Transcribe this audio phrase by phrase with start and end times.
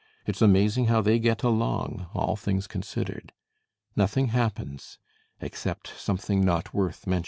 [0.25, 3.33] It's amazing how they get along, all things considered.
[3.95, 4.97] Nothing happens,
[5.39, 7.19] except something not worth mentioning.